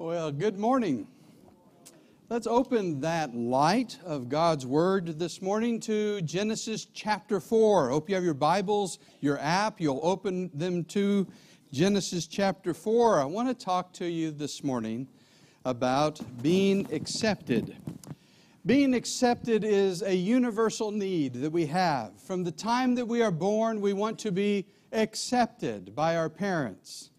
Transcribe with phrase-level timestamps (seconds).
[0.00, 1.06] Well, good morning.
[2.30, 7.90] Let's open that light of God's Word this morning to Genesis chapter 4.
[7.90, 9.78] Hope you have your Bibles, your app.
[9.78, 11.26] You'll open them to
[11.70, 13.20] Genesis chapter 4.
[13.20, 15.06] I want to talk to you this morning
[15.66, 17.76] about being accepted.
[18.64, 22.18] Being accepted is a universal need that we have.
[22.22, 27.10] From the time that we are born, we want to be accepted by our parents.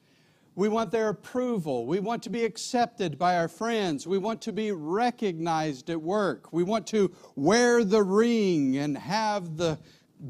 [0.55, 1.85] We want their approval.
[1.85, 4.05] We want to be accepted by our friends.
[4.05, 6.51] We want to be recognized at work.
[6.51, 9.79] We want to wear the ring and have the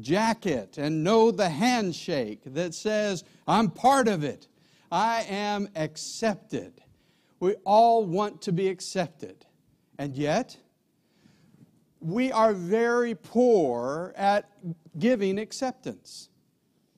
[0.00, 4.46] jacket and know the handshake that says, I'm part of it.
[4.90, 6.80] I am accepted.
[7.40, 9.44] We all want to be accepted.
[9.98, 10.56] And yet,
[12.00, 14.50] we are very poor at
[14.98, 16.28] giving acceptance.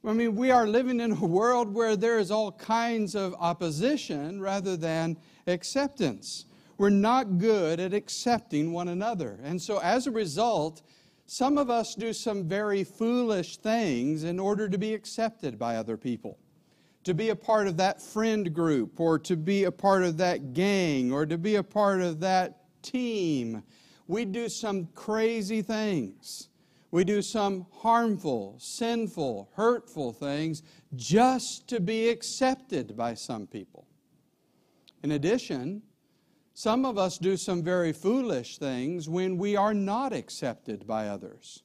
[0.07, 4.39] I mean, we are living in a world where there is all kinds of opposition
[4.39, 6.45] rather than acceptance.
[6.77, 9.39] We're not good at accepting one another.
[9.43, 10.83] And so, as a result,
[11.25, 15.97] some of us do some very foolish things in order to be accepted by other
[15.97, 16.39] people.
[17.05, 20.53] To be a part of that friend group, or to be a part of that
[20.53, 23.63] gang, or to be a part of that team.
[24.07, 26.49] We do some crazy things.
[26.95, 30.63] We do some harmful, sinful, hurtful things
[30.95, 33.89] just to be accepted by some people.
[35.03, 35.83] In addition,
[36.53, 41.65] some of us do some very foolish things when we are not accepted by others.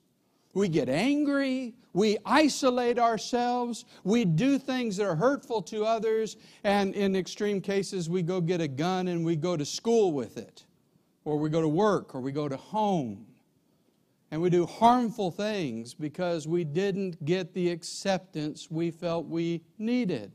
[0.55, 6.95] We get angry, we isolate ourselves, we do things that are hurtful to others, and
[6.95, 10.65] in extreme cases, we go get a gun and we go to school with it,
[11.23, 13.27] or we go to work, or we go to home
[14.31, 20.31] and we do harmful things because we didn't get the acceptance we felt we needed.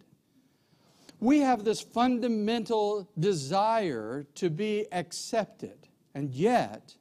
[1.20, 6.96] We have this fundamental desire to be accepted, and yet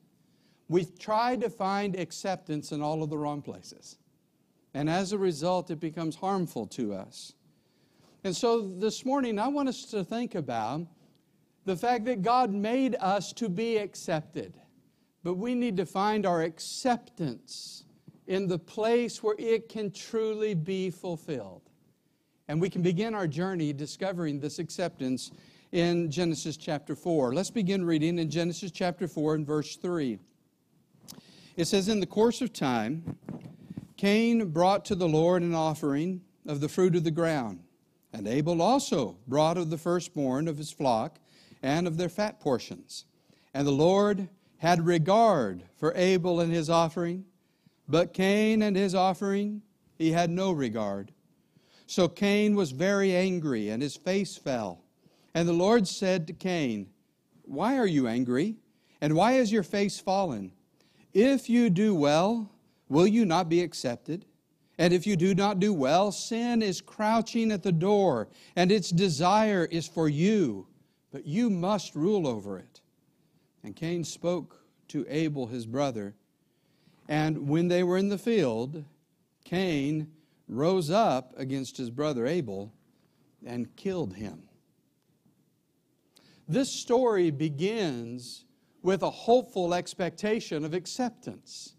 [0.69, 3.97] we've tried to find acceptance in all of the wrong places.
[4.73, 7.33] And as a result, it becomes harmful to us.
[8.23, 10.87] And so this morning, I want us to think about
[11.65, 14.59] the fact that God made us to be accepted.
[15.23, 17.85] But we need to find our acceptance
[18.27, 21.61] in the place where it can truly be fulfilled.
[22.47, 25.31] And we can begin our journey discovering this acceptance
[25.71, 27.33] in Genesis chapter 4.
[27.33, 30.19] Let's begin reading in Genesis chapter 4 and verse 3.
[31.55, 33.17] It says, In the course of time,
[33.97, 37.63] Cain brought to the Lord an offering of the fruit of the ground,
[38.11, 41.19] and Abel also brought of the firstborn of his flock
[41.61, 43.05] and of their fat portions.
[43.53, 44.27] And the Lord
[44.63, 47.25] had regard for Abel and his offering,
[47.85, 49.61] but Cain and his offering
[49.97, 51.11] he had no regard.
[51.85, 54.79] So Cain was very angry, and his face fell.
[55.33, 56.87] And the Lord said to Cain,
[57.41, 58.55] Why are you angry?
[59.01, 60.53] And why is your face fallen?
[61.13, 62.49] If you do well,
[62.87, 64.23] will you not be accepted?
[64.77, 68.91] And if you do not do well, sin is crouching at the door, and its
[68.91, 70.67] desire is for you,
[71.11, 72.79] but you must rule over it.
[73.63, 76.15] And Cain spoke to Abel his brother.
[77.07, 78.83] And when they were in the field,
[79.45, 80.11] Cain
[80.47, 82.73] rose up against his brother Abel
[83.45, 84.43] and killed him.
[86.47, 88.45] This story begins
[88.81, 91.75] with a hopeful expectation of acceptance.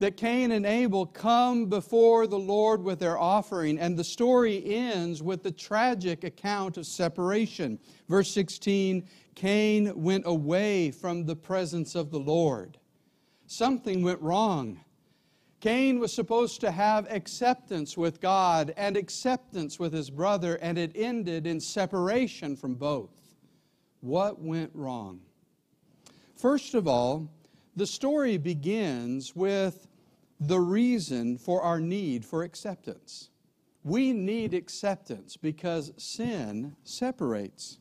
[0.00, 5.22] That Cain and Abel come before the Lord with their offering, and the story ends
[5.22, 7.78] with the tragic account of separation.
[8.08, 12.78] Verse 16 Cain went away from the presence of the Lord.
[13.46, 14.80] Something went wrong.
[15.60, 20.92] Cain was supposed to have acceptance with God and acceptance with his brother, and it
[20.94, 23.10] ended in separation from both.
[24.00, 25.20] What went wrong?
[26.36, 27.30] First of all,
[27.76, 29.86] the story begins with
[30.40, 33.28] the reason for our need for acceptance.
[33.84, 37.78] We need acceptance because sin separates.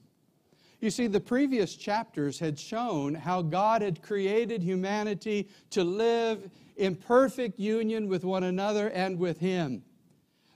[0.82, 6.96] You see, the previous chapters had shown how God had created humanity to live in
[6.96, 9.84] perfect union with one another and with Him.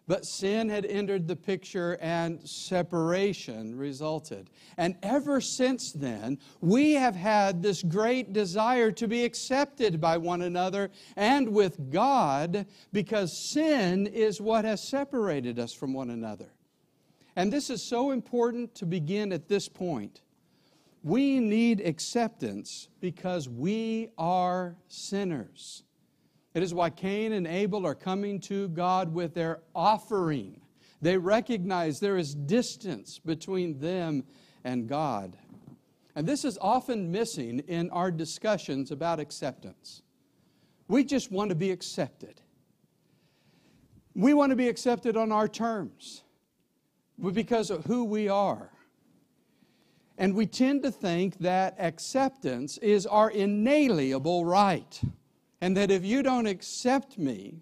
[0.06, 4.50] But sin had entered the picture and separation resulted.
[4.78, 10.42] And ever since then, we have had this great desire to be accepted by one
[10.42, 16.52] another and with God because sin is what has separated us from one another.
[17.36, 20.22] And this is so important to begin at this point.
[21.02, 25.84] We need acceptance because we are sinners.
[26.54, 30.62] It is why Cain and Abel are coming to God with their offering.
[31.02, 34.24] They recognize there is distance between them
[34.64, 35.36] and God.
[36.16, 40.04] And this is often missing in our discussions about acceptance.
[40.88, 42.40] We just want to be accepted.
[44.16, 46.24] We want to be accepted on our terms
[47.34, 48.70] because of who we are.
[50.20, 55.02] And we tend to think that acceptance is our inalienable right.
[55.64, 57.62] And that if you don't accept me,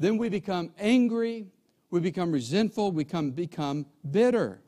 [0.00, 1.46] then we become angry,
[1.92, 4.60] we become resentful, we become, become bitter.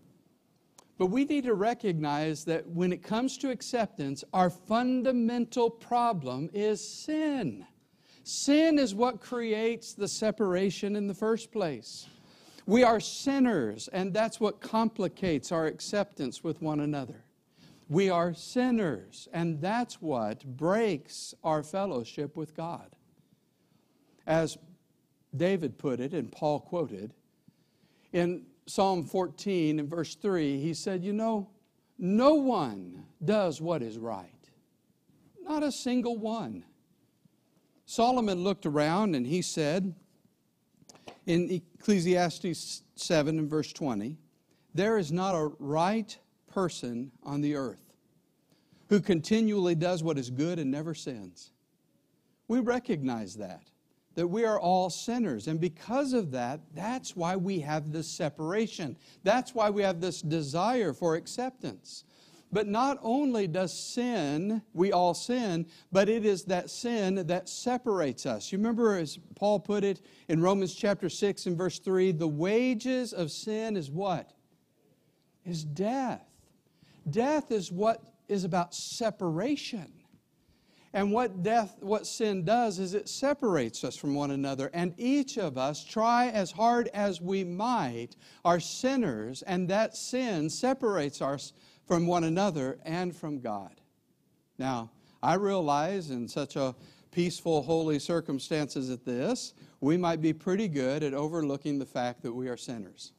[0.96, 6.88] But we need to recognize that when it comes to acceptance, our fundamental problem is
[6.88, 7.66] sin.
[8.22, 12.06] Sin is what creates the separation in the first place.
[12.66, 17.24] We are sinners, and that's what complicates our acceptance with one another.
[17.88, 22.96] We are sinners, and that's what breaks our fellowship with God.
[24.26, 24.56] As
[25.36, 27.12] David put it, and Paul quoted,
[28.12, 31.50] in Psalm 14 and verse 3, he said, You know,
[31.98, 34.50] no one does what is right,
[35.42, 36.64] not a single one.
[37.84, 39.94] Solomon looked around and he said,
[41.26, 44.16] in Ecclesiastes 7 and verse 20,
[44.74, 46.16] there is not a right
[46.52, 47.92] person on the earth
[48.92, 51.50] who continually does what is good and never sins.
[52.46, 53.70] We recognize that,
[54.16, 55.48] that we are all sinners.
[55.48, 58.98] And because of that, that's why we have this separation.
[59.22, 62.04] That's why we have this desire for acceptance.
[62.52, 68.26] But not only does sin, we all sin, but it is that sin that separates
[68.26, 68.52] us.
[68.52, 73.14] You remember, as Paul put it in Romans chapter 6 and verse 3, the wages
[73.14, 74.34] of sin is what?
[75.46, 76.26] Is death.
[77.10, 79.92] Death is what is about separation.
[80.94, 84.70] And what death, what sin does is it separates us from one another.
[84.74, 90.50] And each of us, try as hard as we might, are sinners, and that sin
[90.50, 91.54] separates us
[91.86, 93.80] from one another and from God.
[94.58, 94.90] Now,
[95.22, 96.74] I realize in such a
[97.10, 102.32] peaceful, holy circumstances as this, we might be pretty good at overlooking the fact that
[102.32, 103.12] we are sinners.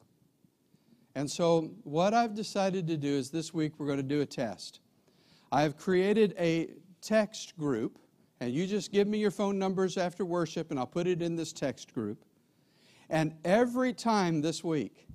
[1.16, 4.26] And so, what I've decided to do is this week we're going to do a
[4.26, 4.80] test.
[5.52, 6.72] I have created a
[7.02, 8.00] text group,
[8.40, 11.36] and you just give me your phone numbers after worship, and I'll put it in
[11.36, 12.26] this text group.
[13.10, 15.08] And every time this week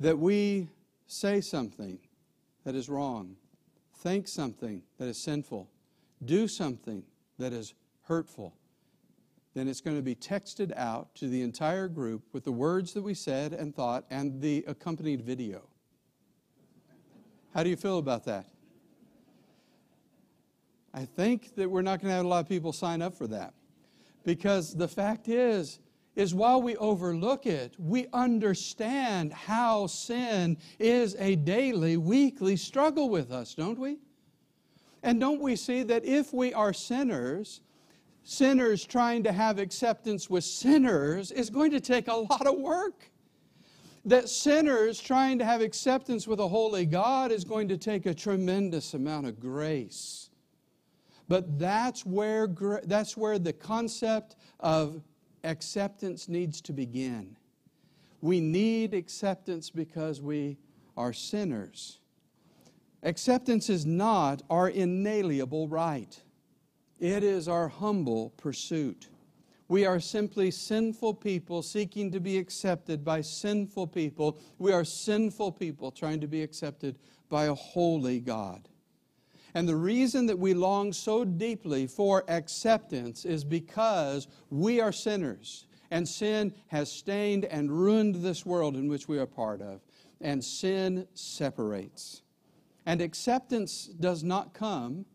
[0.00, 0.68] that we
[1.06, 1.98] say something
[2.64, 3.36] that is wrong,
[3.98, 5.70] think something that is sinful,
[6.24, 7.04] do something
[7.38, 8.54] that is hurtful,
[9.56, 13.00] then it's going to be texted out to the entire group with the words that
[13.02, 15.62] we said and thought and the accompanied video.
[17.54, 18.44] How do you feel about that?
[20.92, 23.26] I think that we're not going to have a lot of people sign up for
[23.28, 23.54] that.
[24.24, 25.78] Because the fact is,
[26.16, 33.32] is while we overlook it, we understand how sin is a daily, weekly struggle with
[33.32, 33.96] us, don't we?
[35.02, 37.62] And don't we see that if we are sinners,
[38.28, 43.08] sinners trying to have acceptance with sinners is going to take a lot of work?
[44.04, 48.14] That sinners trying to have acceptance with a holy God is going to take a
[48.14, 50.30] tremendous amount of grace.
[51.28, 52.48] But that's where,
[52.84, 55.02] that's where the concept of
[55.44, 57.36] acceptance needs to begin.
[58.20, 60.58] We need acceptance because we
[60.96, 62.00] are sinners.
[63.04, 66.20] Acceptance is not our inalienable right,
[66.98, 69.08] it is our humble pursuit.
[69.68, 74.38] We are simply sinful people seeking to be accepted by sinful people.
[74.58, 76.98] We are sinful people trying to be accepted
[77.28, 78.68] by a holy God.
[79.54, 85.66] And the reason that we long so deeply for acceptance is because we are sinners,
[85.90, 89.80] and sin has stained and ruined this world in which we are part of,
[90.20, 92.22] and sin separates.
[92.84, 95.06] And acceptance does not come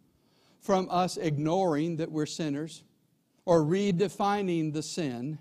[0.61, 2.83] from us ignoring that we're sinners
[3.45, 5.39] or redefining the sin.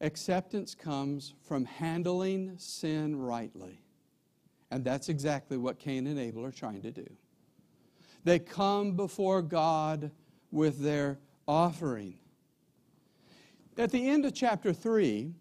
[0.00, 3.82] Acceptance comes from handling sin rightly.
[4.70, 7.06] And that's exactly what Cain and Abel are trying to do.
[8.24, 10.12] They come before God
[10.50, 12.14] with their offering.
[13.76, 15.34] At the end of chapter 3,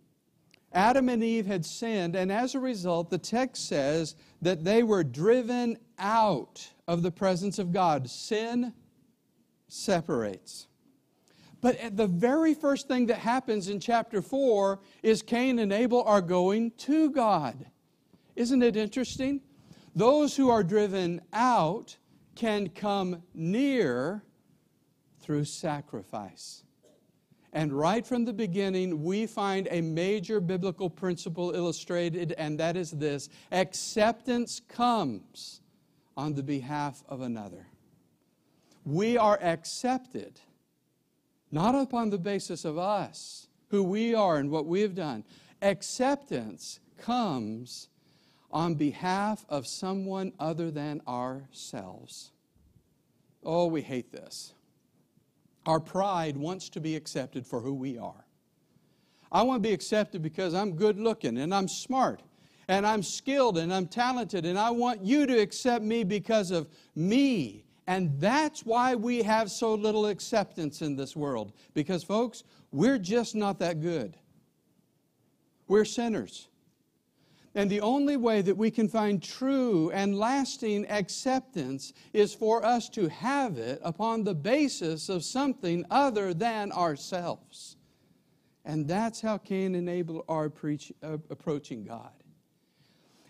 [0.73, 5.03] Adam and Eve had sinned, and as a result, the text says that they were
[5.03, 8.09] driven out of the presence of God.
[8.09, 8.73] Sin
[9.67, 10.67] separates.
[11.59, 16.21] But the very first thing that happens in chapter 4 is Cain and Abel are
[16.21, 17.65] going to God.
[18.35, 19.41] Isn't it interesting?
[19.95, 21.97] Those who are driven out
[22.35, 24.23] can come near
[25.19, 26.63] through sacrifice.
[27.53, 32.91] And right from the beginning, we find a major biblical principle illustrated, and that is
[32.91, 35.61] this acceptance comes
[36.15, 37.67] on the behalf of another.
[38.85, 40.39] We are accepted
[41.51, 45.23] not upon the basis of us, who we are and what we have done.
[45.61, 47.89] Acceptance comes
[48.49, 52.31] on behalf of someone other than ourselves.
[53.43, 54.53] Oh, we hate this.
[55.65, 58.25] Our pride wants to be accepted for who we are.
[59.31, 62.21] I want to be accepted because I'm good looking and I'm smart
[62.67, 66.67] and I'm skilled and I'm talented and I want you to accept me because of
[66.95, 67.65] me.
[67.87, 71.53] And that's why we have so little acceptance in this world.
[71.73, 74.17] Because, folks, we're just not that good.
[75.67, 76.47] We're sinners.
[77.53, 82.87] And the only way that we can find true and lasting acceptance is for us
[82.89, 87.75] to have it upon the basis of something other than ourselves.
[88.63, 92.11] And that's how Cain and Abel our preach, uh, approaching God.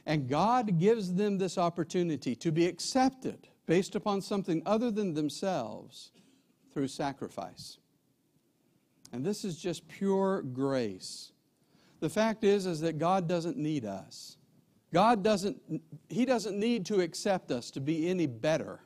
[0.06, 6.12] And God gives them this opportunity to be accepted based upon something other than themselves
[6.74, 7.78] through sacrifice.
[9.14, 11.31] And this is just pure grace.
[12.02, 14.38] The fact is is that God doesn't need us.
[14.92, 15.58] God doesn't
[16.10, 18.82] he doesn't need to accept us to be any better.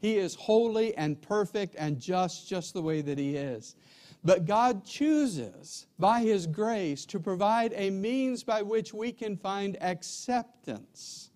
[0.00, 3.76] He is holy and perfect and just just the way that he is.
[4.24, 9.76] But God chooses by his grace to provide a means by which we can find
[9.82, 11.30] acceptance.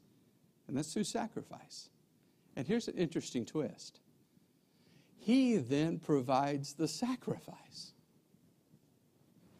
[0.66, 1.90] And that's through sacrifice.
[2.56, 4.00] And here's an interesting twist.
[5.18, 7.92] He then provides the sacrifice.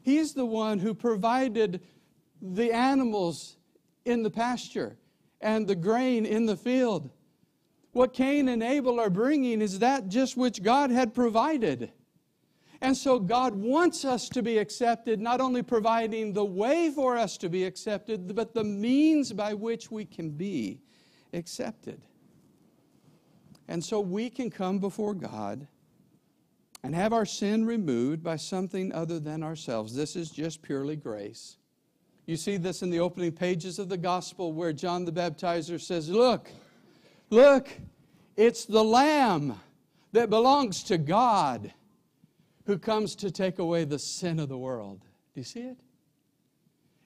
[0.08, 1.82] He's the one who provided
[2.40, 3.58] the animals
[4.06, 4.96] in the pasture
[5.42, 7.10] and the grain in the field.
[7.92, 11.92] What Cain and Abel are bringing is that just which God had provided.
[12.80, 17.36] And so God wants us to be accepted, not only providing the way for us
[17.36, 20.80] to be accepted, but the means by which we can be
[21.34, 22.00] accepted.
[23.68, 25.68] And so we can come before God
[26.88, 29.94] and have our sin removed by something other than ourselves.
[29.94, 31.58] This is just purely grace.
[32.24, 36.08] You see this in the opening pages of the gospel where John the Baptizer says,
[36.08, 36.50] Look,
[37.28, 37.68] look,
[38.38, 39.60] it's the Lamb
[40.12, 41.74] that belongs to God
[42.64, 45.00] who comes to take away the sin of the world.
[45.34, 45.76] Do you see it?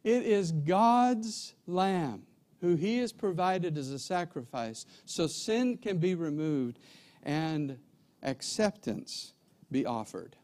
[0.05, 2.23] It is God's Lamb
[2.61, 6.79] who He has provided as a sacrifice so sin can be removed
[7.25, 7.79] and
[8.23, 9.32] acceptance
[9.73, 10.37] be offered.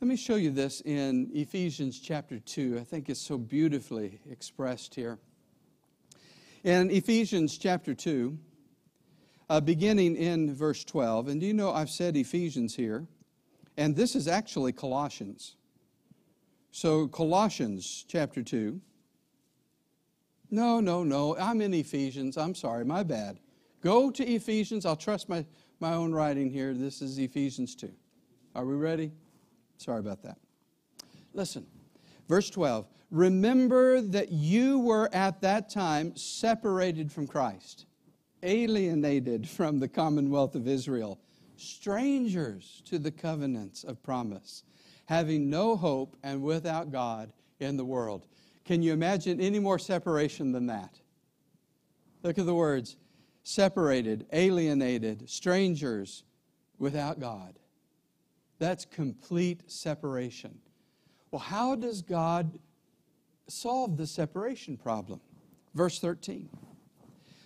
[0.00, 2.78] Let me show you this in Ephesians chapter 2.
[2.78, 5.18] I think it's so beautifully expressed here.
[6.62, 8.38] In Ephesians chapter 2,
[9.48, 13.06] uh, beginning in verse 12, and do you know I've said Ephesians here,
[13.78, 15.56] and this is actually Colossians.
[16.72, 18.78] So, Colossians chapter 2.
[20.50, 22.36] No, no, no, I'm in Ephesians.
[22.36, 23.38] I'm sorry, my bad.
[23.80, 24.84] Go to Ephesians.
[24.84, 25.46] I'll trust my
[25.80, 26.74] my own writing here.
[26.74, 27.90] This is Ephesians 2.
[28.54, 29.12] Are we ready?
[29.76, 30.38] Sorry about that.
[31.34, 31.66] Listen,
[32.28, 32.86] verse 12.
[33.10, 37.86] Remember that you were at that time separated from Christ,
[38.42, 41.20] alienated from the commonwealth of Israel,
[41.56, 44.64] strangers to the covenants of promise,
[45.06, 48.26] having no hope and without God in the world.
[48.64, 50.98] Can you imagine any more separation than that?
[52.22, 52.96] Look at the words
[53.46, 56.24] separated, alienated, strangers
[56.80, 57.56] without God.
[58.58, 60.58] That's complete separation.
[61.30, 62.58] Well, how does God
[63.46, 65.20] solve the separation problem?
[65.76, 66.48] Verse 13.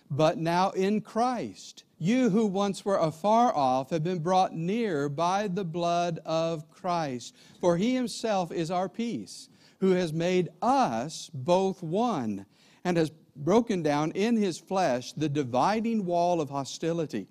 [0.09, 5.49] But now in Christ, you who once were afar off have been brought near by
[5.49, 7.35] the blood of Christ.
[7.59, 12.47] For he himself is our peace, who has made us both one
[12.83, 17.27] and has broken down in his flesh the dividing wall of hostility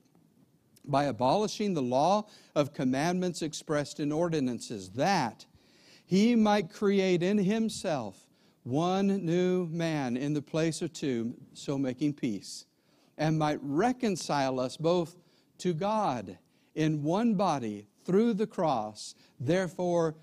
[0.84, 5.44] by abolishing the law of commandments expressed in ordinances, that
[6.04, 8.26] he might create in himself
[8.62, 12.66] one new man in the place of two, so making peace,
[13.16, 15.16] and might reconcile us both
[15.58, 16.38] to God
[16.74, 20.16] in one body through the cross, therefore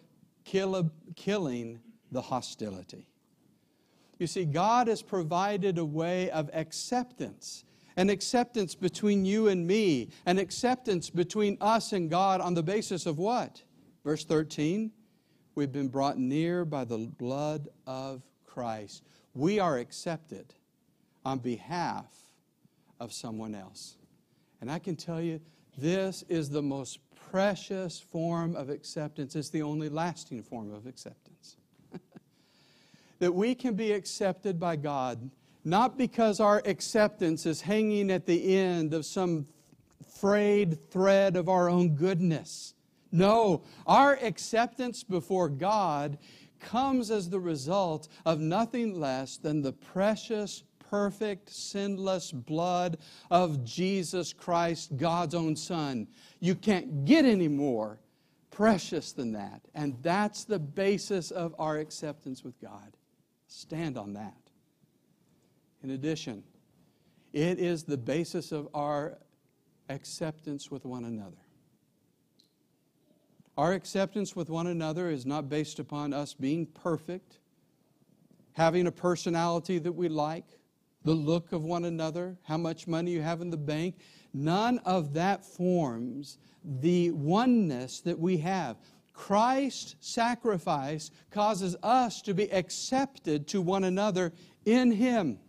[0.43, 1.79] kill, killing
[2.11, 3.07] the hostility.
[4.19, 7.63] You see, God has provided a way of acceptance
[7.97, 13.07] an acceptance between you and me, an acceptance between us and God on the basis
[13.07, 13.63] of what?
[14.05, 14.91] Verse 13,
[15.55, 19.03] we've been brought near by the blood of Christ.
[19.33, 20.53] We are accepted
[21.25, 22.05] on behalf
[22.99, 23.97] of someone else.
[24.61, 25.41] And I can tell you,
[25.75, 26.99] this is the most
[27.31, 29.35] precious form of acceptance.
[29.35, 31.57] It's the only lasting form of acceptance
[33.19, 35.29] that we can be accepted by God
[35.67, 39.45] not because our acceptance is hanging at the end of some
[40.17, 42.73] frayed thread of our own goodness.
[43.11, 46.17] No, our acceptance before God
[46.61, 52.97] comes as the result of nothing less than the precious, perfect, sinless blood
[53.29, 56.07] of Jesus Christ, God's own Son.
[56.39, 57.99] You can't get any more
[58.51, 59.61] precious than that.
[59.75, 62.96] And that's the basis of our acceptance with God.
[63.47, 64.37] Stand on that.
[65.83, 66.43] In addition,
[67.33, 69.17] it is the basis of our
[69.89, 71.37] acceptance with one another.
[73.57, 77.39] Our acceptance with one another is not based upon us being perfect,
[78.53, 80.45] having a personality that we like,
[81.03, 83.95] the look of one another, how much money you have in the bank.
[84.33, 88.77] None of that forms the oneness that we have.
[89.17, 94.31] Christ's sacrifice causes us to be accepted to one another
[94.63, 95.39] in Him.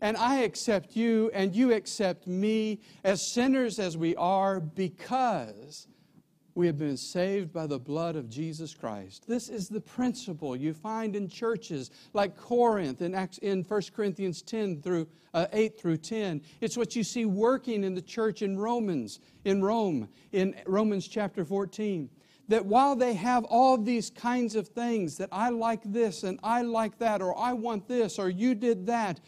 [0.00, 5.86] And I accept you, and you accept me as sinners as we are because
[6.54, 9.28] we have been saved by the blood of Jesus Christ.
[9.28, 14.40] This is the principle you find in churches like Corinth in, Acts, in 1 Corinthians
[14.40, 16.40] 10 through uh, 8 through 10.
[16.62, 21.44] It's what you see working in the church in Romans, in Rome, in Romans chapter
[21.44, 22.08] 14.
[22.50, 26.62] That while they have all these kinds of things, that I like this and I
[26.62, 29.20] like that, or I want this, or you did that,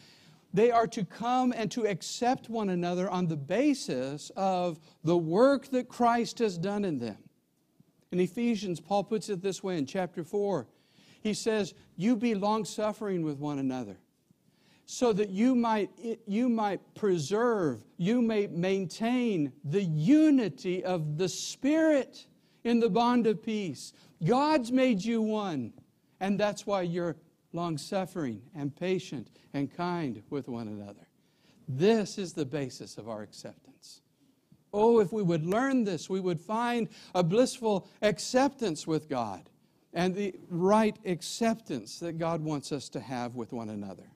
[0.53, 5.69] they are to come and to accept one another on the basis of the work
[5.69, 7.17] that Christ has done in them.
[8.11, 10.67] In Ephesians, Paul puts it this way in chapter 4.
[11.21, 13.95] He says, You be long suffering with one another,
[14.85, 15.89] so that you might,
[16.27, 22.27] you might preserve, you may maintain the unity of the Spirit
[22.63, 23.93] in the bond of peace.
[24.23, 25.73] God's made you one,
[26.19, 27.15] and that's why you're
[27.51, 31.07] long suffering and patient and kind with one another.
[31.67, 34.01] This is the basis of our acceptance.
[34.73, 39.49] Oh, if we would learn this, we would find a blissful acceptance with God
[39.93, 44.09] and the right acceptance that God wants us to have with one another.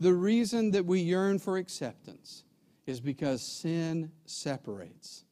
[0.00, 2.44] The reason that we yearn for acceptance
[2.86, 5.24] is because sin separates.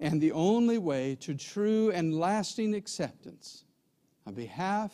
[0.00, 3.64] And the only way to true and lasting acceptance
[4.26, 4.92] on behalf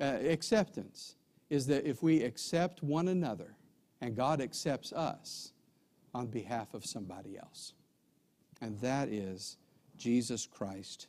[0.00, 1.14] uh, acceptance
[1.50, 3.54] is that if we accept one another
[4.00, 5.52] and God accepts us
[6.14, 7.74] on behalf of somebody else.
[8.60, 9.56] And that is
[9.96, 11.08] Jesus Christ.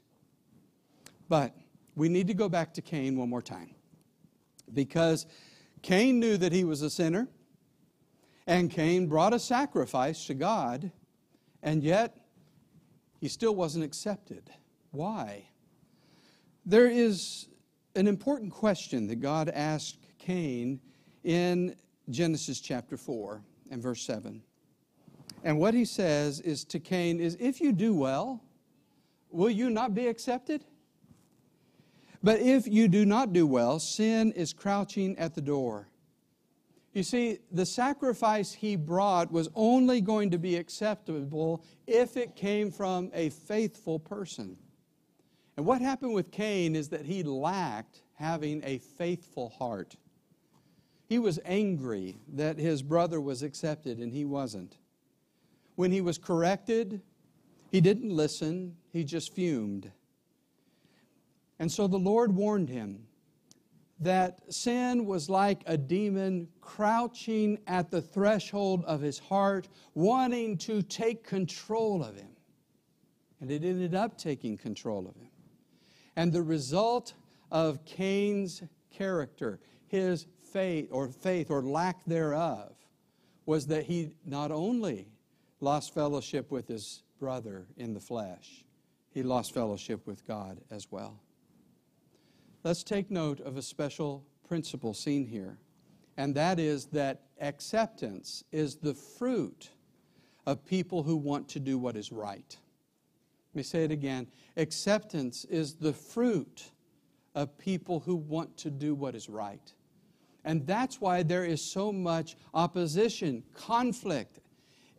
[1.30, 1.56] But
[1.96, 3.74] we need to go back to Cain one more time
[4.74, 5.26] because
[5.82, 7.28] Cain knew that he was a sinner
[8.48, 10.92] and Cain brought a sacrifice to God
[11.64, 12.25] and yet
[13.20, 14.50] he still wasn't accepted.
[14.92, 15.50] Why?
[16.66, 17.48] There is
[17.96, 20.80] an important question that God asked Cain
[21.24, 21.76] in
[22.10, 24.42] Genesis chapter 4 and verse 7.
[25.44, 28.42] And what he says is to Cain is if you do well,
[29.30, 30.66] will you not be accepted?
[32.24, 35.88] But if you do not do well, sin is crouching at the door.
[36.96, 42.72] You see, the sacrifice he brought was only going to be acceptable if it came
[42.72, 44.56] from a faithful person.
[45.58, 49.98] And what happened with Cain is that he lacked having a faithful heart.
[51.10, 54.78] He was angry that his brother was accepted and he wasn't.
[55.76, 57.02] When he was corrected,
[57.72, 59.92] he didn't listen, he just fumed.
[61.60, 63.08] And so the Lord warned him
[64.00, 70.82] that sin was like a demon crouching at the threshold of his heart, wanting to
[70.82, 72.36] take control of him.
[73.40, 75.30] And it ended up taking control of him.
[76.16, 77.14] And the result
[77.52, 82.74] of Cain's character, his faith or faith or lack thereof,
[83.46, 85.08] was that he not only
[85.60, 88.66] lost fellowship with his brother in the flesh,
[89.12, 91.22] he lost fellowship with God as well.
[92.66, 95.60] Let's take note of a special principle seen here,
[96.18, 99.70] and that is that acceptance is the fruit
[100.48, 102.58] of people who want to do what is right.
[103.54, 104.26] Let me say it again.
[104.58, 106.72] Acceptance is the fruit
[107.36, 109.72] of people who want to do what is right.
[110.44, 114.40] And that's why there is so much opposition, conflict,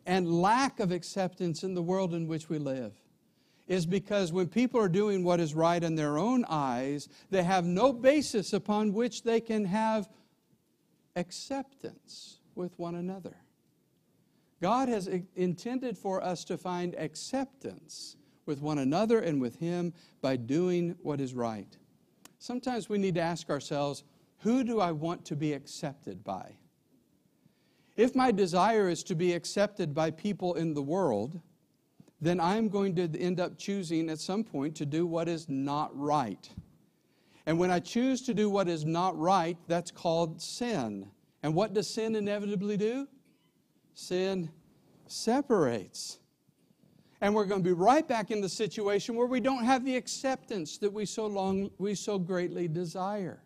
[0.05, 2.93] and lack of acceptance in the world in which we live.
[3.67, 7.65] Is because when people are doing what is right in their own eyes, they have
[7.65, 10.07] no basis upon which they can have
[11.17, 13.35] acceptance with one another.
[14.61, 20.37] God has intended for us to find acceptance with one another and with Him by
[20.37, 21.77] doing what is right.
[22.39, 24.03] Sometimes we need to ask ourselves,
[24.39, 26.55] who do I want to be accepted by?
[27.95, 31.41] If my desire is to be accepted by people in the world,
[32.19, 35.97] then I'm going to end up choosing at some point to do what is not
[35.97, 36.49] right.
[37.45, 41.09] And when I choose to do what is not right, that's called sin.
[41.43, 43.07] And what does sin inevitably do?
[43.93, 44.49] Sin
[45.05, 46.19] separates.
[47.21, 49.95] And we're going to be right back in the situation where we don't have the
[49.95, 53.41] acceptance that we so long we so greatly desire.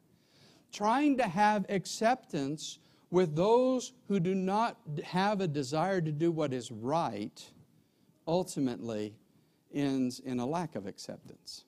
[0.72, 2.80] Trying to have acceptance
[3.12, 7.44] with those who do not have a desire to do what is right
[8.28, 9.16] ultimately
[9.74, 11.64] ends in a lack of acceptance.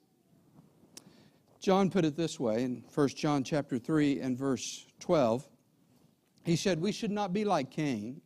[1.59, 5.47] John put it this way in 1 John chapter 3 and verse 12.
[6.43, 8.19] He said, We should not be like Cain,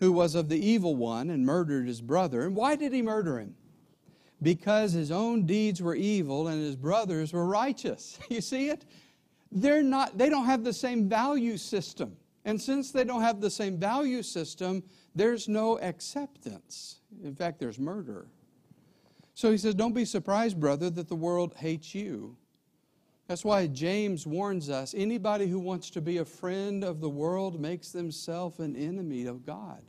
[0.00, 2.42] who was of the evil one and murdered his brother.
[2.42, 3.54] And why did he murder him?
[4.42, 8.18] Because his own deeds were evil and his brothers were righteous.
[8.30, 8.86] You see it?
[9.52, 12.16] They're not, they don't have the same value system.
[12.44, 14.82] And since they don't have the same value system,
[15.14, 17.00] there's no acceptance.
[17.22, 18.26] In fact, there's murder.
[19.34, 22.36] So he says, Don't be surprised, brother, that the world hates you.
[23.26, 27.58] That's why James warns us anybody who wants to be a friend of the world
[27.58, 29.82] makes themselves an enemy of God.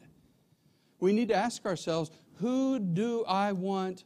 [1.00, 4.06] We need to ask ourselves who do I want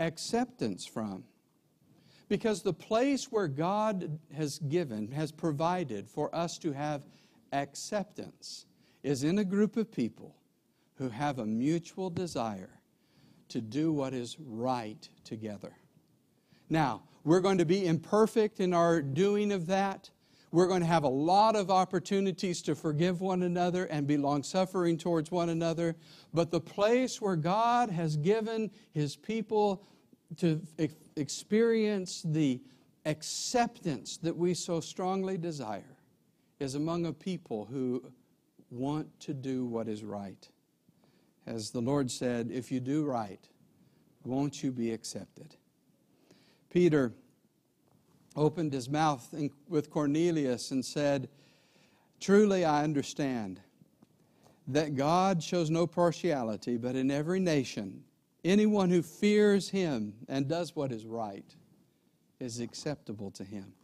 [0.00, 1.24] acceptance from?
[2.28, 7.06] Because the place where God has given, has provided for us to have
[7.52, 8.66] acceptance
[9.02, 10.34] is in a group of people
[10.96, 12.80] who have a mutual desire
[13.48, 15.72] to do what is right together.
[16.70, 20.10] Now, we're going to be imperfect in our doing of that.
[20.52, 24.42] We're going to have a lot of opportunities to forgive one another and be long
[24.42, 25.96] suffering towards one another.
[26.32, 29.84] But the place where God has given His people
[30.36, 30.60] to
[31.16, 32.60] experience the
[33.04, 35.96] acceptance that we so strongly desire
[36.60, 38.02] is among a people who
[38.70, 40.48] want to do what is right.
[41.46, 43.48] As the Lord said, if you do right,
[44.24, 45.56] won't you be accepted?
[46.70, 47.12] Peter
[48.34, 49.32] opened his mouth
[49.68, 51.28] with Cornelius and said,
[52.20, 53.60] Truly I understand
[54.68, 58.02] that God shows no partiality, but in every nation,
[58.44, 61.54] anyone who fears him and does what is right
[62.40, 63.74] is acceptable to him.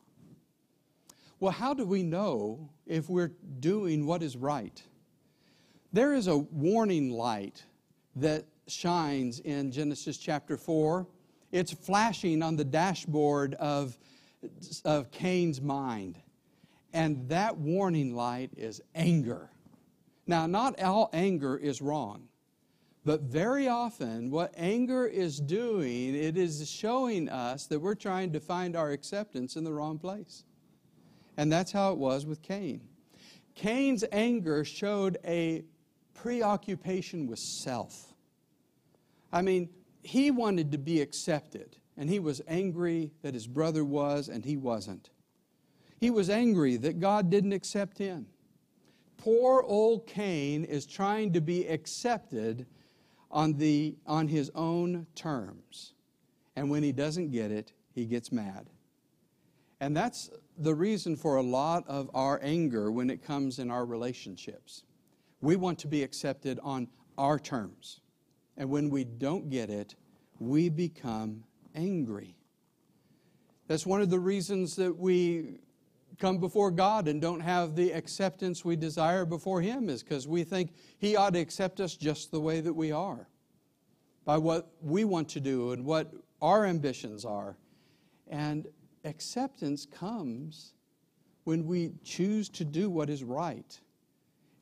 [1.39, 4.83] Well, how do we know if we're doing what is right?
[5.93, 7.65] There is a warning light
[8.15, 11.05] that shines in Genesis chapter 4.
[11.51, 13.99] It's flashing on the dashboard of,
[14.85, 16.17] of Cain's mind.
[16.93, 19.51] And that warning light is anger.
[20.29, 22.29] Now, not all anger is wrong.
[23.05, 28.41] But very often, what anger is doing, it is showing us that we're trying to
[28.41, 30.45] find our acceptance in the wrong place.
[31.37, 32.83] And that's how it was with Cain.
[33.57, 35.65] Cain's anger showed a
[36.23, 38.13] preoccupation with self.
[39.33, 39.71] I mean,
[40.03, 44.57] he wanted to be accepted, and he was angry that his brother was, and he
[44.57, 45.11] wasn't.
[45.99, 48.27] He was angry that God didn't accept him.
[49.17, 52.67] Poor old Cain is trying to be accepted
[53.31, 55.93] on, the, on his own terms.
[56.57, 58.69] And when he doesn't get it, he gets mad.
[59.81, 63.85] And that's the reason for a lot of our anger when it comes in our
[63.85, 64.85] relationships.
[65.41, 68.01] We want to be accepted on our terms.
[68.57, 69.95] And when we don't get it,
[70.39, 72.37] we become angry.
[73.69, 75.61] That's one of the reasons that we
[76.19, 80.45] come before God and don't have the acceptance we desire before Him, is because we
[80.45, 83.29] think He ought to accept us just the way that we are,
[84.25, 87.57] by what we want to do and what our ambitions are.
[88.29, 88.67] And
[89.05, 90.75] acceptance comes
[91.45, 93.81] when we choose to do what is right.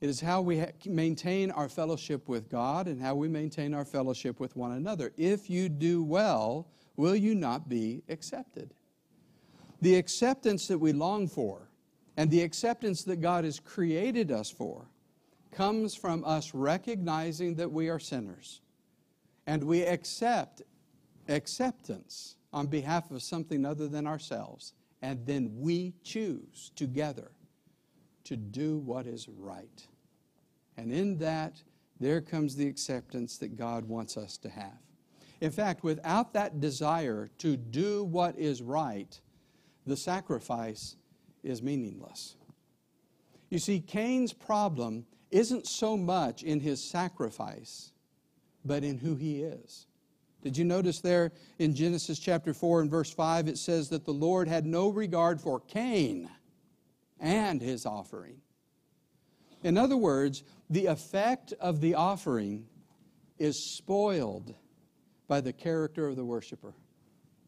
[0.01, 4.39] It is how we maintain our fellowship with God and how we maintain our fellowship
[4.39, 5.13] with one another.
[5.17, 8.75] If you do well, will you not be accepted?
[9.81, 11.69] The acceptance that we long for
[12.17, 14.87] and the acceptance that God has created us for
[15.51, 18.61] comes from us recognizing that we are sinners
[19.47, 20.63] and we accept
[21.29, 24.75] acceptance on behalf of something other than ourselves.
[25.03, 27.31] And then we choose together
[28.25, 29.87] to do what is right.
[30.77, 31.63] And in that,
[32.01, 34.79] there comes the acceptance that God wants us to have.
[35.41, 39.21] In fact, without that desire to do what is right,
[39.87, 40.97] the sacrifice
[41.43, 42.37] is meaningless.
[43.51, 47.93] You see, Cain's problem isn't so much in his sacrifice,
[48.65, 49.87] but in who he is.
[50.43, 54.13] Did you notice there in Genesis chapter 4 and verse 5 it says that the
[54.13, 56.29] Lord had no regard for Cain
[57.21, 58.41] and his offering.
[59.63, 62.67] In other words, the effect of the offering
[63.39, 64.55] is spoiled
[65.27, 66.75] by the character of the worshiper.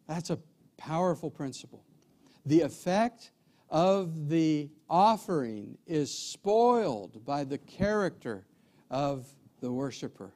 [0.08, 0.38] That's a
[0.76, 1.84] powerful principle.
[2.46, 3.30] The effect
[3.68, 8.46] of the offering is spoiled by the character
[8.90, 9.28] of
[9.60, 10.32] the worshiper.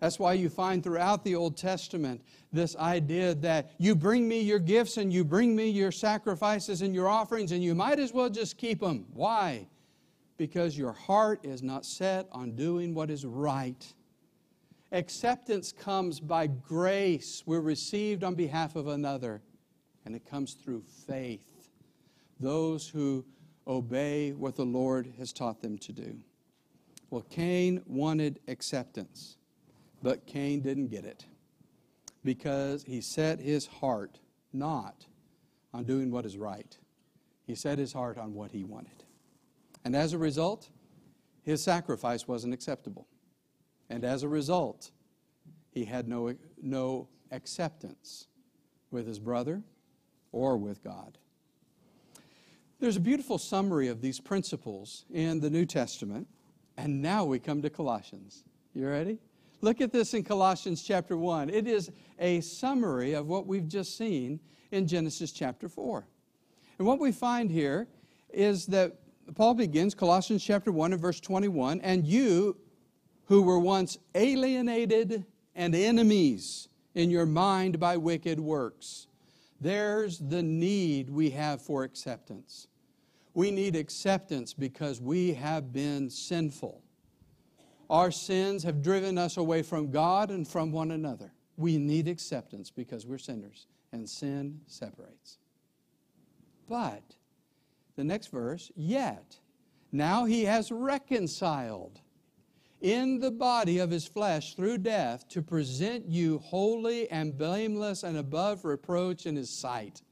[0.00, 2.20] That's why you find throughout the Old Testament
[2.52, 6.94] this idea that you bring me your gifts and you bring me your sacrifices and
[6.94, 9.06] your offerings, and you might as well just keep them.
[9.14, 9.66] Why?
[10.36, 13.86] Because your heart is not set on doing what is right.
[14.92, 17.42] Acceptance comes by grace.
[17.46, 19.40] We're received on behalf of another,
[20.04, 21.70] and it comes through faith.
[22.38, 23.24] Those who
[23.66, 26.18] obey what the Lord has taught them to do.
[27.10, 29.38] Well, Cain wanted acceptance.
[30.06, 31.26] But Cain didn't get it
[32.22, 34.20] because he set his heart
[34.52, 35.04] not
[35.74, 36.78] on doing what is right.
[37.44, 39.02] He set his heart on what he wanted.
[39.84, 40.70] And as a result,
[41.42, 43.08] his sacrifice wasn't acceptable.
[43.90, 44.92] And as a result,
[45.72, 48.28] he had no, no acceptance
[48.92, 49.60] with his brother
[50.30, 51.18] or with God.
[52.78, 56.28] There's a beautiful summary of these principles in the New Testament.
[56.76, 58.44] And now we come to Colossians.
[58.72, 59.18] You ready?
[59.62, 61.48] Look at this in Colossians chapter 1.
[61.48, 64.38] It is a summary of what we've just seen
[64.70, 66.06] in Genesis chapter 4.
[66.78, 67.88] And what we find here
[68.30, 68.98] is that
[69.34, 72.56] Paul begins Colossians chapter 1 and verse 21 and you
[73.24, 79.06] who were once alienated and enemies in your mind by wicked works.
[79.60, 82.68] There's the need we have for acceptance.
[83.32, 86.82] We need acceptance because we have been sinful.
[87.88, 91.32] Our sins have driven us away from God and from one another.
[91.56, 95.38] We need acceptance because we're sinners, and sin separates.
[96.68, 97.14] But
[97.94, 99.38] the next verse, yet,
[99.92, 102.00] now he has reconciled
[102.80, 108.18] in the body of his flesh through death to present you holy and blameless and
[108.18, 110.02] above reproach in his sight.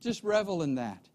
[0.00, 1.08] Just revel in that.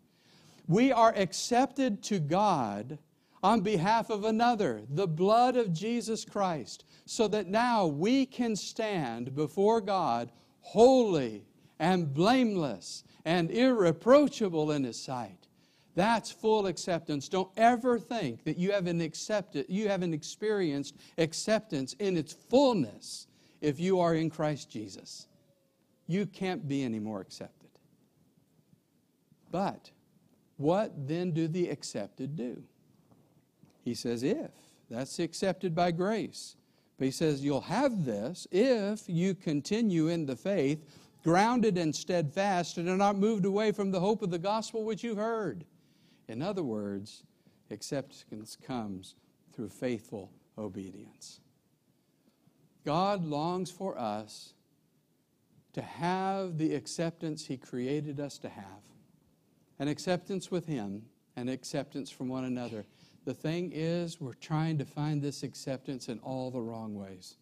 [0.67, 2.99] We are accepted to God
[3.43, 9.35] on behalf of another, the blood of Jesus Christ, so that now we can stand
[9.35, 11.45] before God holy
[11.79, 15.47] and blameless and irreproachable in His sight.
[15.95, 17.27] That's full acceptance.
[17.27, 23.27] Don't ever think that you haven't accepted, you haven't experienced acceptance in its fullness
[23.61, 25.27] if you are in Christ Jesus.
[26.07, 27.69] You can't be any more accepted.
[29.51, 29.91] But
[30.57, 32.63] what then do the accepted do?
[33.83, 34.51] He says, if.
[34.89, 36.55] That's accepted by grace.
[36.97, 40.83] But he says, you'll have this if you continue in the faith,
[41.23, 45.03] grounded and steadfast, and are not moved away from the hope of the gospel which
[45.03, 45.63] you've heard.
[46.27, 47.23] In other words,
[47.71, 49.15] acceptance comes
[49.53, 51.39] through faithful obedience.
[52.85, 54.53] God longs for us
[55.73, 58.65] to have the acceptance He created us to have
[59.77, 61.03] an acceptance with Him
[61.39, 62.85] an acceptance from one another.
[63.29, 67.35] The thing is, we're trying to find this acceptance in all the wrong ways.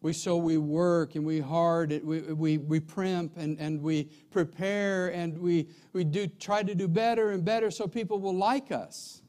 [0.00, 5.08] We so we work and we hard, we, we, we primp and, and we prepare
[5.08, 9.20] and we, we do try to do better and better so people will like us.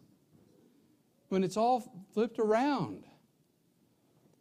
[1.28, 3.04] When it's all flipped around.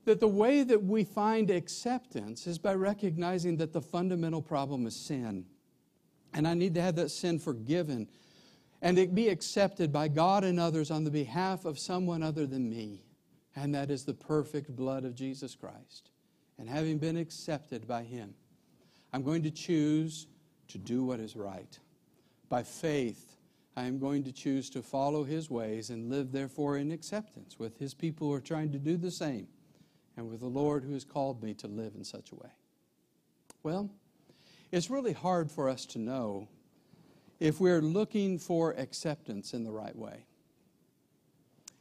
[0.04, 4.94] That the way that we find acceptance is by recognizing that the fundamental problem is
[4.94, 5.46] sin.
[6.32, 8.06] And I need to have that sin forgiven
[8.84, 12.68] and it be accepted by God and others on the behalf of someone other than
[12.68, 13.02] me.
[13.56, 16.10] And that is the perfect blood of Jesus Christ.
[16.58, 18.34] And having been accepted by Him,
[19.12, 20.26] I'm going to choose
[20.68, 21.78] to do what is right.
[22.50, 23.38] By faith,
[23.74, 27.78] I am going to choose to follow His ways and live, therefore, in acceptance with
[27.78, 29.48] His people who are trying to do the same,
[30.18, 32.50] and with the Lord who has called me to live in such a way.
[33.62, 33.88] Well,
[34.70, 36.48] it's really hard for us to know
[37.40, 40.26] if we're looking for acceptance in the right way.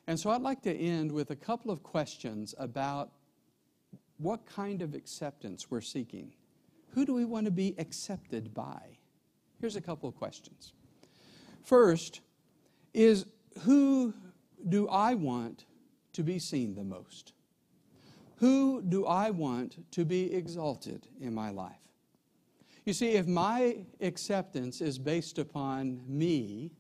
[0.08, 3.12] And so I'd like to end with a couple of questions about
[4.18, 6.34] what kind of acceptance we're seeking.
[6.92, 8.98] Who do we want to be accepted by?
[9.60, 10.74] Here's a couple of questions.
[11.64, 12.22] First
[12.94, 13.26] is
[13.62, 14.14] who
[14.68, 15.66] do I want
[16.14, 17.34] to be seen the most?
[18.38, 21.83] Who do I want to be exalted in my life?
[22.86, 26.72] You see, if my acceptance is based upon me,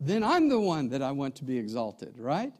[0.00, 2.52] then I'm the one that I want to be exalted, right?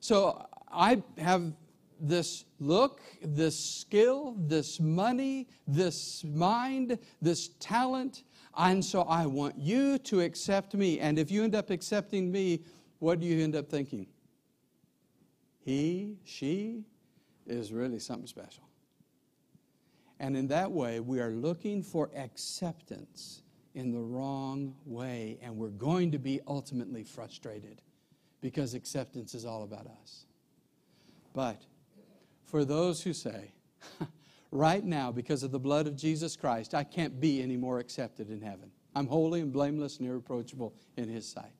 [0.00, 1.52] So I have
[1.98, 8.24] this look, this skill, this money, this mind, this talent,
[8.56, 11.00] and so I want you to accept me.
[11.00, 12.64] And if you end up accepting me,
[12.98, 14.06] what do you end up thinking?
[15.64, 16.84] He, she
[17.46, 18.64] is really something special.
[20.24, 23.42] And in that way, we are looking for acceptance
[23.74, 27.82] in the wrong way, and we're going to be ultimately frustrated
[28.40, 30.24] because acceptance is all about us.
[31.34, 31.66] But
[32.46, 33.52] for those who say,
[34.50, 38.30] right now, because of the blood of Jesus Christ, I can't be any more accepted
[38.30, 38.70] in heaven.
[38.94, 41.52] I'm holy and blameless and irreproachable in His sight.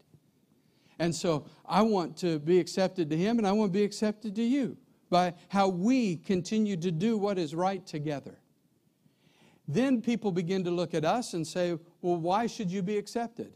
[0.99, 4.35] And so I want to be accepted to Him and I want to be accepted
[4.37, 4.79] to you
[5.11, 8.39] by how we continue to do what is right together.
[9.67, 13.53] Then people begin to look at us and say, Well, why should you be accepted?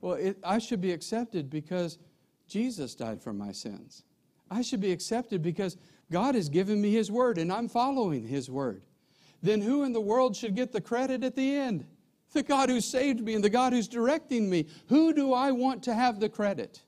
[0.00, 1.98] Well, it, I should be accepted because
[2.46, 4.04] Jesus died for my sins.
[4.50, 5.76] I should be accepted because
[6.10, 8.82] God has given me His word and I'm following His word.
[9.42, 11.86] Then who in the world should get the credit at the end?
[12.32, 14.66] The God who saved me and the God who's directing me.
[14.88, 16.82] Who do I want to have the credit?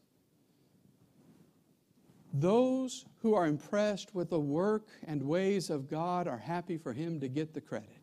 [2.35, 7.19] Those who are impressed with the work and ways of God are happy for Him
[7.21, 7.98] to get the credit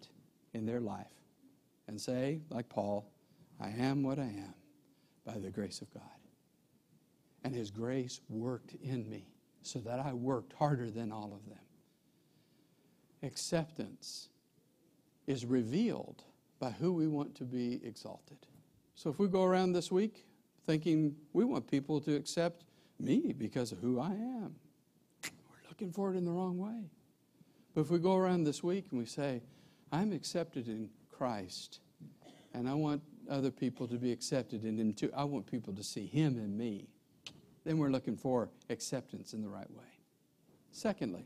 [0.56, 1.06] in their life
[1.88, 3.12] and say, like Paul,
[3.60, 4.54] I am what I am
[5.26, 6.04] by the grace of God.
[7.44, 9.28] And His grace worked in me
[9.62, 11.60] so that I worked harder than all of them.
[13.22, 14.30] Acceptance
[15.28, 16.24] is revealed
[16.60, 18.38] by who we want to be exalted.
[18.96, 20.26] So if we go around this week
[20.66, 22.64] thinking we want people to accept
[23.00, 24.56] me because of who I am,
[25.24, 26.90] we're looking for it in the wrong way.
[27.74, 29.42] But if we go around this week and we say,
[29.96, 31.80] I'm accepted in Christ,
[32.54, 35.84] and I want other people to be accepted in Him too, I want people to
[35.84, 36.88] see Him in me
[37.66, 39.84] then we're looking for acceptance in the right way.
[40.72, 41.26] Secondly,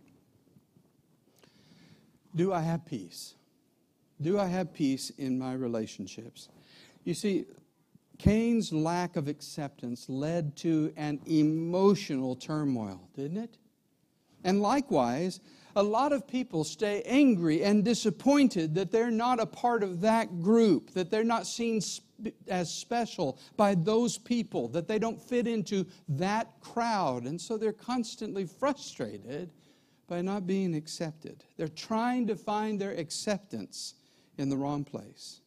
[2.33, 3.35] do I have peace?
[4.21, 6.49] Do I have peace in my relationships?
[7.03, 7.45] You see,
[8.17, 13.57] Cain's lack of acceptance led to an emotional turmoil, didn't it?
[14.43, 15.39] And likewise,
[15.75, 20.41] a lot of people stay angry and disappointed that they're not a part of that
[20.41, 21.81] group, that they're not seen
[22.47, 27.23] as special by those people, that they don't fit into that crowd.
[27.23, 29.51] And so they're constantly frustrated
[30.07, 31.43] by not being accepted.
[31.55, 33.93] They're trying to find their acceptance
[34.37, 35.41] in the wrong place.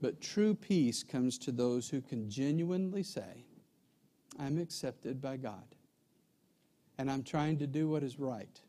[0.00, 3.46] But true peace comes to those who can genuinely say,
[4.38, 5.76] I'm accepted by God,
[6.98, 8.60] and I'm trying to do what is right.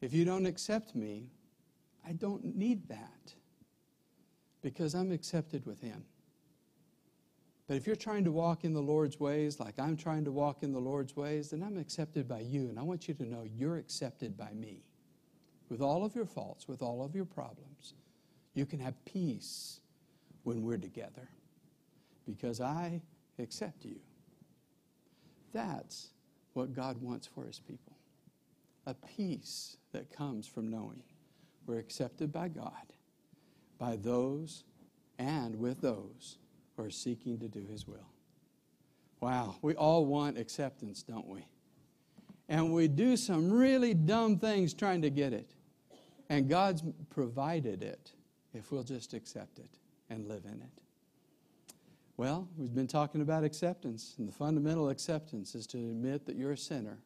[0.00, 1.28] If you don't accept me,
[2.06, 3.34] I don't need that
[4.62, 6.04] because I'm accepted with Him.
[7.66, 10.62] But if you're trying to walk in the Lord's ways like I'm trying to walk
[10.62, 12.68] in the Lord's ways, then I'm accepted by you.
[12.68, 14.84] And I want you to know you're accepted by me.
[15.70, 17.94] With all of your faults, with all of your problems,
[18.52, 19.80] you can have peace
[20.42, 21.28] when we're together
[22.26, 23.00] because I
[23.38, 23.96] accept you.
[25.54, 26.10] That's
[26.54, 27.96] what God wants for His people
[28.86, 31.02] a peace that comes from knowing
[31.66, 32.92] we're accepted by God
[33.78, 34.64] by those
[35.18, 36.38] and with those
[36.76, 38.08] who are seeking to do His will.
[39.20, 41.46] Wow, we all want acceptance, don't we?
[42.48, 45.54] And we do some really dumb things trying to get it.
[46.28, 48.12] And God's provided it
[48.52, 49.78] if we'll just accept it
[50.10, 50.83] and live in it.
[52.16, 56.52] Well, we've been talking about acceptance, and the fundamental acceptance is to admit that you're
[56.52, 56.98] a sinner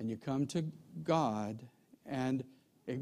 [0.00, 0.64] and you come to
[1.04, 1.62] God
[2.06, 2.42] and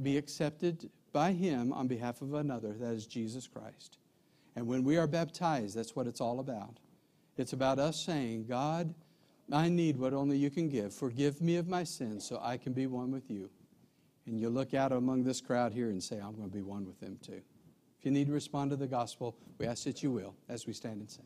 [0.03, 3.97] be accepted by Him on behalf of another, that is Jesus Christ.
[4.55, 6.79] And when we are baptized, that's what it's all about.
[7.39, 8.95] It's about us saying, God,
[9.51, 10.93] I need what only you can give.
[10.93, 13.49] Forgive me of my sins so I can be one with you.
[14.27, 16.85] And you look out among this crowd here and say, I'm going to be one
[16.85, 17.41] with them too.
[17.99, 20.73] If you need to respond to the gospel, we ask that you will as we
[20.73, 21.17] stand and sing.